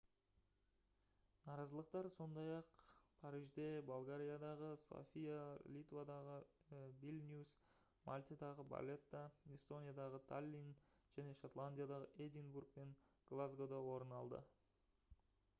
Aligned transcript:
наразылықтар 1.49 2.07
сондай-ақ 2.15 2.71
парижде 3.25 3.67
болгариядағы 3.89 4.69
софия 4.85 5.35
литвадағы 5.75 6.39
вильнюс 7.05 7.53
мальтадағы 8.09 8.67
валетта 8.73 9.23
эстониядағы 9.59 10.23
таллин 10.35 10.75
және 11.21 11.39
шотландиядағы 11.43 12.09
эдинбург 12.29 12.75
пен 12.81 12.99
глазгода 13.35 13.85
орын 13.95 14.17
алды 14.25 14.45